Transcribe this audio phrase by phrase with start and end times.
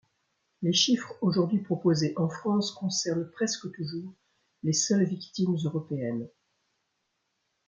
[0.63, 4.11] Les chiffres aujourd’hui proposés en France concernent presque toujours
[4.63, 6.27] les seules victimes européennes.